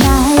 [0.00, 0.39] ない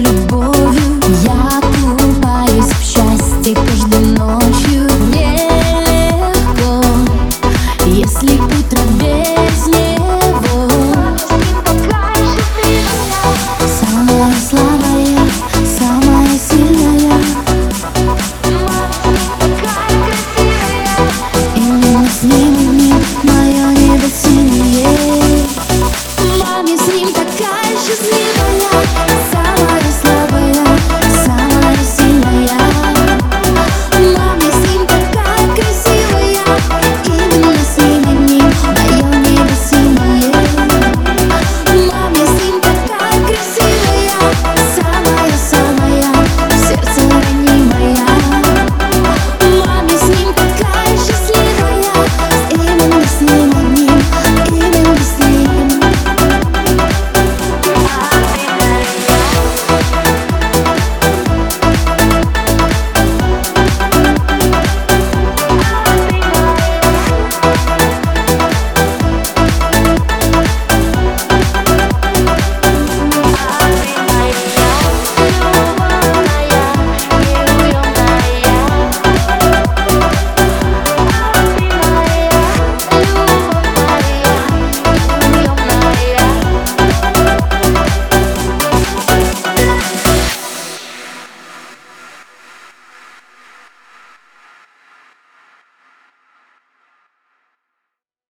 [0.00, 1.00] любовью.
[1.22, 1.63] Я